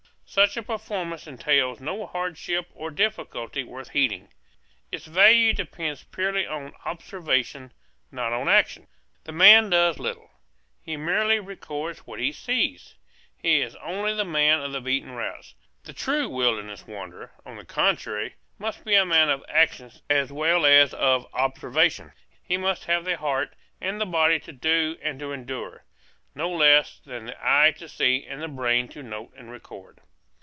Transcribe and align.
Such 0.33 0.55
a 0.55 0.63
performance 0.63 1.27
entails 1.27 1.81
no 1.81 2.07
hardship 2.07 2.69
or 2.73 2.89
difficulty 2.89 3.65
worth 3.65 3.89
heeding. 3.89 4.29
Its 4.89 5.05
value 5.05 5.51
depends 5.51 6.05
purely 6.05 6.47
on 6.47 6.71
observation, 6.85 7.73
not 8.13 8.31
on 8.31 8.47
action. 8.47 8.87
The 9.25 9.33
man 9.33 9.69
does 9.71 9.99
little; 9.99 10.31
he 10.81 10.95
merely 10.95 11.41
records 11.41 12.07
what 12.07 12.21
he 12.21 12.31
sees. 12.31 12.95
He 13.35 13.59
is 13.59 13.75
only 13.81 14.13
the 14.13 14.23
man 14.23 14.61
of 14.61 14.71
the 14.71 14.79
beaten 14.79 15.11
routes. 15.11 15.53
The 15.83 15.91
true 15.91 16.29
wilderness 16.29 16.87
wanderer, 16.87 17.33
on 17.45 17.57
the 17.57 17.65
contrary, 17.65 18.35
must 18.57 18.85
be 18.85 18.95
a 18.95 19.05
man 19.05 19.27
of 19.27 19.43
action 19.49 19.91
as 20.09 20.31
well 20.31 20.65
as 20.65 20.93
of 20.93 21.27
observation. 21.33 22.13
He 22.41 22.55
must 22.55 22.85
have 22.85 23.03
the 23.03 23.17
heart 23.17 23.51
and 23.81 23.99
the 23.99 24.05
body 24.05 24.39
to 24.39 24.53
do 24.53 24.97
and 25.01 25.19
to 25.19 25.33
endure, 25.33 25.83
no 26.33 26.49
less 26.49 26.99
than 27.05 27.25
the 27.25 27.37
eye 27.45 27.71
to 27.79 27.89
see 27.89 28.25
and 28.25 28.41
the 28.41 28.47
brain 28.47 28.87
to 28.93 29.03
note 29.03 29.33
and 29.35 29.51
record. 29.51 29.99